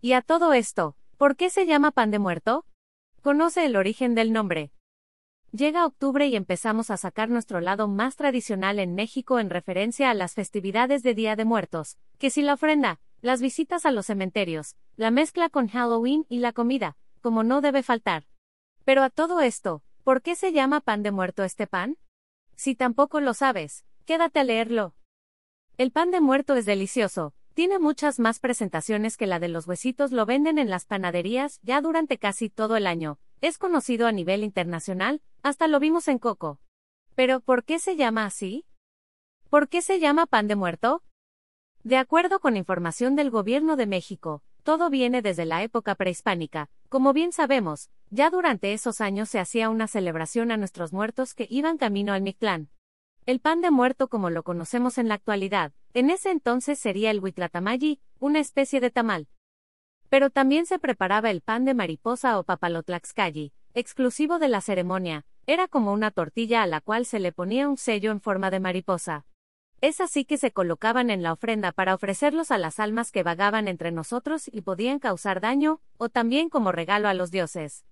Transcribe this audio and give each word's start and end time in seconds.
Y 0.00 0.12
a 0.12 0.22
todo 0.22 0.52
esto, 0.52 0.94
¿por 1.16 1.34
qué 1.34 1.50
se 1.50 1.66
llama 1.66 1.90
pan 1.90 2.12
de 2.12 2.20
muerto? 2.20 2.64
Conoce 3.20 3.64
el 3.64 3.74
origen 3.74 4.14
del 4.14 4.32
nombre. 4.32 4.70
Llega 5.50 5.84
octubre 5.84 6.28
y 6.28 6.36
empezamos 6.36 6.90
a 6.90 6.96
sacar 6.96 7.30
nuestro 7.30 7.60
lado 7.60 7.88
más 7.88 8.14
tradicional 8.14 8.78
en 8.78 8.94
México 8.94 9.40
en 9.40 9.50
referencia 9.50 10.10
a 10.10 10.14
las 10.14 10.34
festividades 10.34 11.02
de 11.02 11.14
Día 11.14 11.34
de 11.34 11.44
Muertos, 11.44 11.98
que 12.18 12.30
si 12.30 12.42
la 12.42 12.54
ofrenda, 12.54 13.00
las 13.22 13.40
visitas 13.40 13.86
a 13.86 13.90
los 13.90 14.06
cementerios, 14.06 14.76
la 14.96 15.10
mezcla 15.10 15.48
con 15.48 15.66
Halloween 15.66 16.26
y 16.28 16.38
la 16.38 16.52
comida, 16.52 16.96
como 17.20 17.42
no 17.42 17.60
debe 17.60 17.82
faltar. 17.82 18.28
Pero 18.84 19.02
a 19.02 19.10
todo 19.10 19.40
esto, 19.40 19.82
¿por 20.04 20.22
qué 20.22 20.36
se 20.36 20.52
llama 20.52 20.80
pan 20.80 21.02
de 21.02 21.10
muerto 21.10 21.42
este 21.42 21.66
pan? 21.66 21.98
Si 22.54 22.76
tampoco 22.76 23.20
lo 23.20 23.34
sabes, 23.34 23.84
quédate 24.04 24.38
a 24.38 24.44
leerlo. 24.44 24.94
El 25.76 25.90
pan 25.90 26.12
de 26.12 26.20
muerto 26.20 26.54
es 26.54 26.66
delicioso, 26.66 27.34
tiene 27.58 27.80
muchas 27.80 28.20
más 28.20 28.38
presentaciones 28.38 29.16
que 29.16 29.26
la 29.26 29.40
de 29.40 29.48
los 29.48 29.66
huesitos 29.66 30.12
lo 30.12 30.26
venden 30.26 30.58
en 30.58 30.70
las 30.70 30.84
panaderías 30.84 31.58
ya 31.64 31.80
durante 31.80 32.16
casi 32.16 32.50
todo 32.50 32.76
el 32.76 32.86
año, 32.86 33.18
es 33.40 33.58
conocido 33.58 34.06
a 34.06 34.12
nivel 34.12 34.44
internacional, 34.44 35.22
hasta 35.42 35.66
lo 35.66 35.80
vimos 35.80 36.06
en 36.06 36.20
Coco. 36.20 36.60
Pero, 37.16 37.40
¿por 37.40 37.64
qué 37.64 37.80
se 37.80 37.96
llama 37.96 38.26
así? 38.26 38.64
¿Por 39.50 39.68
qué 39.68 39.82
se 39.82 39.98
llama 39.98 40.26
pan 40.26 40.46
de 40.46 40.54
muerto? 40.54 41.02
De 41.82 41.96
acuerdo 41.96 42.38
con 42.38 42.56
información 42.56 43.16
del 43.16 43.28
Gobierno 43.28 43.74
de 43.74 43.86
México, 43.86 44.44
todo 44.62 44.88
viene 44.88 45.20
desde 45.20 45.44
la 45.44 45.64
época 45.64 45.96
prehispánica. 45.96 46.70
Como 46.88 47.12
bien 47.12 47.32
sabemos, 47.32 47.90
ya 48.08 48.30
durante 48.30 48.72
esos 48.72 49.00
años 49.00 49.30
se 49.30 49.40
hacía 49.40 49.68
una 49.68 49.88
celebración 49.88 50.52
a 50.52 50.56
nuestros 50.56 50.92
muertos 50.92 51.34
que 51.34 51.48
iban 51.50 51.76
camino 51.76 52.12
al 52.12 52.22
Mictlán. 52.22 52.68
El 53.28 53.40
pan 53.40 53.60
de 53.60 53.70
muerto 53.70 54.08
como 54.08 54.30
lo 54.30 54.42
conocemos 54.42 54.96
en 54.96 55.06
la 55.06 55.12
actualidad, 55.12 55.74
en 55.92 56.08
ese 56.08 56.30
entonces 56.30 56.78
sería 56.78 57.10
el 57.10 57.20
huitlatamayi, 57.20 58.00
una 58.20 58.38
especie 58.38 58.80
de 58.80 58.90
tamal. 58.90 59.28
Pero 60.08 60.30
también 60.30 60.64
se 60.64 60.78
preparaba 60.78 61.30
el 61.30 61.42
pan 61.42 61.66
de 61.66 61.74
mariposa 61.74 62.38
o 62.38 62.44
papalotlaxcalli, 62.44 63.52
exclusivo 63.74 64.38
de 64.38 64.48
la 64.48 64.62
ceremonia, 64.62 65.26
era 65.46 65.68
como 65.68 65.92
una 65.92 66.10
tortilla 66.10 66.62
a 66.62 66.66
la 66.66 66.80
cual 66.80 67.04
se 67.04 67.20
le 67.20 67.30
ponía 67.30 67.68
un 67.68 67.76
sello 67.76 68.12
en 68.12 68.22
forma 68.22 68.50
de 68.50 68.60
mariposa. 68.60 69.26
Es 69.82 70.00
así 70.00 70.24
que 70.24 70.38
se 70.38 70.50
colocaban 70.50 71.10
en 71.10 71.22
la 71.22 71.34
ofrenda 71.34 71.72
para 71.72 71.94
ofrecerlos 71.94 72.50
a 72.50 72.56
las 72.56 72.80
almas 72.80 73.12
que 73.12 73.24
vagaban 73.24 73.68
entre 73.68 73.92
nosotros 73.92 74.48
y 74.50 74.62
podían 74.62 75.00
causar 75.00 75.42
daño, 75.42 75.82
o 75.98 76.08
también 76.08 76.48
como 76.48 76.72
regalo 76.72 77.08
a 77.08 77.12
los 77.14 77.30
dioses. 77.30 77.84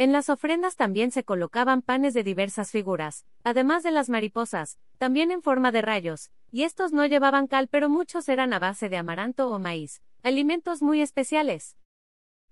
En 0.00 0.12
las 0.12 0.30
ofrendas 0.30 0.76
también 0.76 1.10
se 1.10 1.24
colocaban 1.24 1.82
panes 1.82 2.14
de 2.14 2.24
diversas 2.24 2.70
figuras, 2.70 3.26
además 3.44 3.82
de 3.82 3.90
las 3.90 4.08
mariposas, 4.08 4.78
también 4.96 5.30
en 5.30 5.42
forma 5.42 5.72
de 5.72 5.82
rayos, 5.82 6.30
y 6.50 6.62
estos 6.62 6.94
no 6.94 7.04
llevaban 7.04 7.46
cal 7.46 7.68
pero 7.68 7.90
muchos 7.90 8.30
eran 8.30 8.54
a 8.54 8.58
base 8.58 8.88
de 8.88 8.96
amaranto 8.96 9.50
o 9.50 9.58
maíz, 9.58 10.00
alimentos 10.22 10.80
muy 10.80 11.02
especiales. 11.02 11.76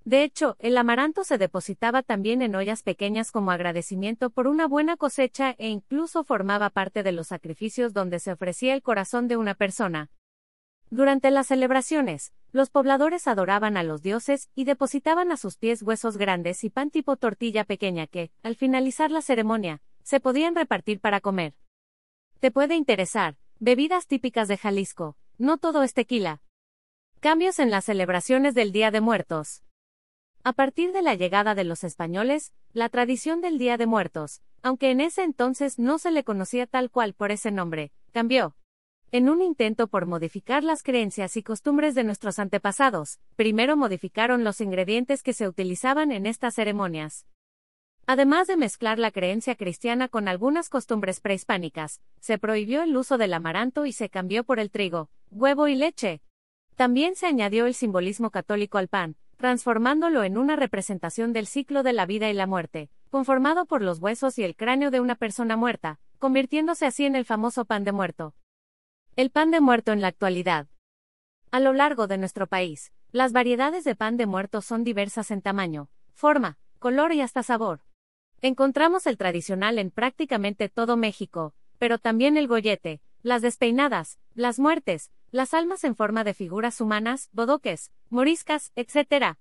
De 0.05 0.25
hecho, 0.25 0.57
el 0.59 0.77
amaranto 0.77 1.25
se 1.25 1.39
depositaba 1.39 2.03
también 2.03 2.43
en 2.43 2.55
ollas 2.55 2.83
pequeñas 2.83 3.33
como 3.33 3.51
agradecimiento 3.51 4.29
por 4.29 4.47
una 4.47 4.67
buena 4.67 4.99
cosecha 4.99 5.55
e 5.57 5.69
incluso 5.69 6.25
formaba 6.25 6.69
parte 6.69 7.03
de 7.03 7.13
los 7.13 7.29
sacrificios 7.29 7.95
donde 7.95 8.19
se 8.19 8.33
ofrecía 8.33 8.75
el 8.75 8.83
corazón 8.83 9.27
de 9.27 9.39
una 9.39 9.55
persona. 9.55 10.11
Durante 10.91 11.31
las 11.31 11.47
celebraciones, 11.47 12.35
los 12.53 12.71
pobladores 12.71 13.27
adoraban 13.27 13.77
a 13.77 13.83
los 13.83 14.03
dioses 14.03 14.51
y 14.55 14.65
depositaban 14.65 15.33
a 15.33 15.37
sus 15.37 15.57
pies 15.57 15.83
huesos 15.83 16.17
grandes 16.17 16.65
y 16.65 16.71
pan 16.71 16.91
tipo 16.91 17.17
tortilla 17.17 17.65
pequeña 17.65 18.07
que, 18.07 18.31
al 18.43 18.57
finalizar 18.57 19.11
la 19.11 19.23
ceremonia, 19.23 19.83
se 20.03 20.21
podían 20.21 20.55
repartir 20.55 21.01
para 21.01 21.21
comer. 21.21 21.55
Te 22.41 22.51
puede 22.51 22.75
interesar, 22.75 23.37
bebidas 23.59 24.07
típicas 24.07 24.49
de 24.49 24.57
Jalisco, 24.57 25.17
no 25.37 25.59
todo 25.59 25.83
es 25.83 25.95
tequila. 25.95 26.41
Cambios 27.21 27.59
en 27.59 27.71
las 27.71 27.85
celebraciones 27.85 28.55
del 28.55 28.73
Día 28.73 28.91
de 28.91 29.01
Muertos. 29.01 29.63
A 30.45 30.53
partir 30.53 30.93
de 30.93 31.03
la 31.03 31.15
llegada 31.15 31.55
de 31.55 31.65
los 31.65 31.85
españoles, 31.85 32.53
la 32.73 32.89
tradición 32.89 33.41
del 33.41 33.59
Día 33.59 33.77
de 33.77 33.87
Muertos, 33.87 34.41
aunque 34.63 34.91
en 34.91 35.01
ese 35.01 35.23
entonces 35.23 35.79
no 35.79 35.99
se 35.99 36.11
le 36.11 36.25
conocía 36.25 36.67
tal 36.67 36.91
cual 36.91 37.15
por 37.15 37.33
ese 37.33 37.51
nombre, 37.51 37.93
cambió. 38.13 38.55
En 39.11 39.31
un 39.31 39.41
intento 39.41 39.89
por 39.89 40.05
modificar 40.05 40.63
las 40.63 40.83
creencias 40.83 41.39
y 41.39 41.43
costumbres 41.43 41.95
de 41.95 42.05
nuestros 42.05 42.39
antepasados, 42.39 43.21
primero 43.37 43.75
modificaron 43.75 44.45
los 44.45 44.61
ingredientes 44.61 45.23
que 45.23 45.33
se 45.33 45.49
utilizaban 45.49 46.13
en 46.13 46.27
estas 46.27 46.55
ceremonias. 46.55 47.25
Además 48.05 48.49
de 48.49 48.59
mezclar 48.59 48.99
la 48.99 49.11
creencia 49.11 49.55
cristiana 49.55 50.09
con 50.09 50.29
algunas 50.29 50.69
costumbres 50.69 51.21
prehispánicas, 51.21 52.03
se 52.21 52.37
prohibió 52.37 52.83
el 52.83 52.95
uso 52.95 53.17
del 53.17 53.33
amaranto 53.33 53.87
y 53.87 53.93
se 53.93 54.11
cambió 54.11 54.45
por 54.45 54.61
el 54.61 54.71
trigo, 54.71 55.09
huevo 55.31 55.69
y 55.69 55.75
leche. 55.75 56.21
También 56.77 57.17
se 57.17 57.25
añadió 57.25 57.65
el 57.65 57.73
simbolismo 57.73 58.31
católico 58.31 58.77
al 58.77 58.89
pan, 58.89 59.17
transformándolo 59.39 60.23
en 60.23 60.37
una 60.37 60.55
representación 60.55 61.33
del 61.33 61.47
ciclo 61.47 61.83
de 61.83 61.95
la 61.95 62.05
vida 62.05 62.29
y 62.29 62.35
la 62.35 62.47
muerte, 62.47 62.91
conformado 63.09 63.65
por 63.65 63.81
los 63.81 64.01
huesos 64.01 64.39
y 64.39 64.45
el 64.45 64.55
cráneo 64.55 64.91
de 64.91 65.01
una 65.01 65.15
persona 65.15 65.57
muerta, 65.57 65.99
convirtiéndose 66.19 66.85
así 66.85 67.07
en 67.07 67.17
el 67.17 67.25
famoso 67.25 67.65
pan 67.65 67.85
de 67.85 67.93
muerto. 67.93 68.35
El 69.19 69.33
pan 69.33 69.51
de 69.51 69.61
muerto 69.61 69.91
en 69.91 70.01
la 70.01 70.07
actualidad. 70.07 70.69
A 71.51 71.59
lo 71.59 71.73
largo 71.73 72.07
de 72.07 72.19
nuestro 72.19 72.47
país, 72.47 72.93
las 73.11 73.33
variedades 73.33 73.83
de 73.83 73.97
pan 73.97 74.17
de 74.17 74.27
muerto 74.27 74.63
son 74.63 74.85
diversas 74.85 75.33
en 75.33 75.43
tamaño, 75.43 75.91
forma, 76.15 76.57
color 76.79 77.13
y 77.13 77.21
hasta 77.21 77.43
sabor. 77.43 77.81
Encontramos 78.43 79.09
el 79.09 79.17
tradicional 79.17 79.81
en 79.81 79.91
prácticamente 79.91 80.69
todo 80.69 80.97
México, 80.97 81.53
pero 81.79 81.99
también 81.99 82.37
el 82.37 82.47
gollete, 82.47 83.01
las 83.23 83.43
despeinadas, 83.43 84.21
las 84.35 84.61
muertes, 84.61 85.11
las 85.33 85.53
almas 85.53 85.83
en 85.83 85.97
forma 85.97 86.23
de 86.23 86.35
figuras 86.35 86.81
humanas, 86.81 87.29
bodoques, 87.33 87.91
moriscas, 88.11 88.71
etc. 88.77 89.37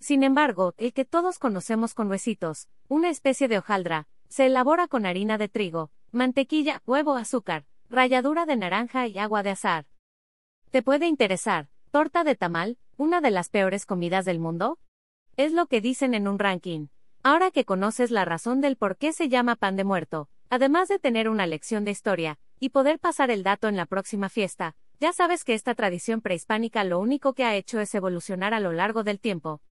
Sin 0.00 0.24
embargo, 0.24 0.74
el 0.76 0.92
que 0.92 1.04
todos 1.04 1.38
conocemos 1.38 1.94
con 1.94 2.10
huesitos, 2.10 2.66
una 2.88 3.10
especie 3.10 3.46
de 3.46 3.58
hojaldra, 3.58 4.08
se 4.28 4.46
elabora 4.46 4.88
con 4.88 5.06
harina 5.06 5.38
de 5.38 5.48
trigo, 5.48 5.92
mantequilla, 6.10 6.82
huevo, 6.84 7.14
azúcar, 7.14 7.64
ralladura 7.90 8.44
de 8.44 8.56
naranja 8.56 9.06
y 9.06 9.18
agua 9.18 9.42
de 9.42 9.50
azar. 9.50 9.86
¿Te 10.70 10.82
puede 10.82 11.06
interesar? 11.06 11.68
¿Torta 11.90 12.22
de 12.22 12.34
tamal, 12.34 12.76
una 12.98 13.20
de 13.20 13.30
las 13.30 13.48
peores 13.48 13.86
comidas 13.86 14.26
del 14.26 14.38
mundo? 14.38 14.78
Es 15.36 15.52
lo 15.52 15.66
que 15.66 15.80
dicen 15.80 16.12
en 16.12 16.28
un 16.28 16.38
ranking. 16.38 16.88
Ahora 17.22 17.50
que 17.50 17.64
conoces 17.64 18.10
la 18.10 18.24
razón 18.24 18.60
del 18.60 18.76
por 18.76 18.98
qué 18.98 19.12
se 19.12 19.28
llama 19.28 19.56
pan 19.56 19.76
de 19.76 19.84
muerto, 19.84 20.28
además 20.50 20.88
de 20.88 20.98
tener 20.98 21.28
una 21.28 21.46
lección 21.46 21.84
de 21.84 21.90
historia, 21.90 22.38
y 22.60 22.70
poder 22.70 22.98
pasar 22.98 23.30
el 23.30 23.42
dato 23.42 23.68
en 23.68 23.76
la 23.76 23.86
próxima 23.86 24.28
fiesta, 24.28 24.76
ya 25.00 25.12
sabes 25.12 25.44
que 25.44 25.54
esta 25.54 25.74
tradición 25.74 26.20
prehispánica 26.20 26.84
lo 26.84 26.98
único 26.98 27.32
que 27.32 27.44
ha 27.44 27.54
hecho 27.54 27.80
es 27.80 27.94
evolucionar 27.94 28.52
a 28.52 28.60
lo 28.60 28.72
largo 28.72 29.02
del 29.04 29.20
tiempo, 29.20 29.62